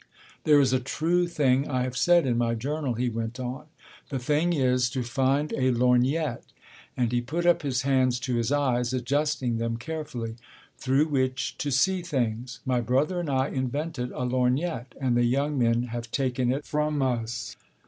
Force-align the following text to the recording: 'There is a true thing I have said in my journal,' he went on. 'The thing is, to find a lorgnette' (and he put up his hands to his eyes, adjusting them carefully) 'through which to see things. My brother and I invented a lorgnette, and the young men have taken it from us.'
'There 0.45 0.59
is 0.59 0.73
a 0.73 0.79
true 0.79 1.27
thing 1.27 1.67
I 1.69 1.83
have 1.83 1.95
said 1.95 2.25
in 2.25 2.35
my 2.35 2.55
journal,' 2.55 2.95
he 2.95 3.07
went 3.07 3.39
on. 3.39 3.67
'The 4.09 4.17
thing 4.17 4.51
is, 4.51 4.89
to 4.89 5.03
find 5.03 5.53
a 5.53 5.71
lorgnette' 5.71 6.51
(and 6.97 7.11
he 7.11 7.21
put 7.21 7.45
up 7.45 7.61
his 7.61 7.83
hands 7.83 8.19
to 8.21 8.33
his 8.33 8.51
eyes, 8.51 8.93
adjusting 8.93 9.59
them 9.59 9.77
carefully) 9.77 10.37
'through 10.79 11.05
which 11.05 11.55
to 11.59 11.69
see 11.69 12.01
things. 12.01 12.61
My 12.65 12.81
brother 12.81 13.19
and 13.19 13.29
I 13.29 13.49
invented 13.49 14.11
a 14.13 14.23
lorgnette, 14.25 14.95
and 14.99 15.15
the 15.15 15.23
young 15.23 15.59
men 15.59 15.83
have 15.83 16.09
taken 16.09 16.51
it 16.51 16.65
from 16.65 17.03
us.' 17.03 17.55